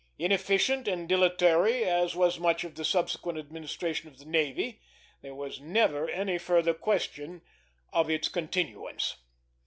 Inefficient 0.17 0.87
and 0.87 1.07
dilatory 1.07 1.83
as 1.85 2.15
was 2.15 2.39
much 2.39 2.63
of 2.63 2.73
the 2.73 2.83
subsequent 2.83 3.37
administration 3.37 4.07
of 4.07 4.17
the 4.17 4.25
navy, 4.25 4.81
there 5.21 5.35
was 5.35 5.59
never 5.61 6.09
any 6.09 6.39
further 6.39 6.73
question 6.73 7.43
of 7.93 8.09
its 8.09 8.27
continuance. 8.27 9.17